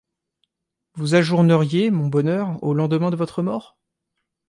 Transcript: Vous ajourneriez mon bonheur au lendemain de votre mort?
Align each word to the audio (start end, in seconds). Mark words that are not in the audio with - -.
Vous 0.95 1.13
ajourneriez 1.13 1.91
mon 1.91 2.07
bonheur 2.07 2.57
au 2.63 2.73
lendemain 2.73 3.11
de 3.11 3.15
votre 3.15 3.43
mort? 3.43 3.77